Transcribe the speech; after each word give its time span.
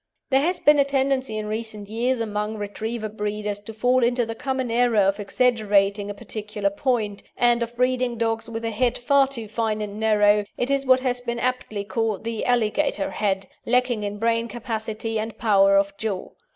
There 0.31 0.41
has 0.41 0.59
been 0.59 0.79
a 0.79 0.83
tendency 0.83 1.37
in 1.37 1.45
recent 1.45 1.87
years 1.87 2.19
among 2.21 2.57
Retriever 2.57 3.07
breeders 3.07 3.59
to 3.59 3.71
fall 3.71 4.03
into 4.03 4.25
the 4.25 4.33
common 4.33 4.71
error 4.71 4.97
of 4.97 5.19
exaggerating 5.19 6.09
a 6.09 6.15
particular 6.15 6.71
point, 6.71 7.21
and 7.37 7.61
of 7.61 7.75
breeding 7.75 8.17
dogs 8.17 8.49
with 8.49 8.65
a 8.65 8.71
head 8.71 8.97
far 8.97 9.27
too 9.27 9.47
fine 9.47 9.79
and 9.79 9.99
narrow 9.99 10.45
it 10.57 10.71
is 10.71 10.87
what 10.87 11.01
has 11.01 11.21
been 11.21 11.37
aptly 11.37 11.83
called 11.83 12.23
the 12.23 12.43
alligator 12.45 13.11
head 13.11 13.45
lacking 13.67 14.01
in 14.01 14.17
brain 14.17 14.47
capacity 14.47 15.19
and 15.19 15.37
power 15.37 15.77
of 15.77 15.95
jaw. 15.97 16.29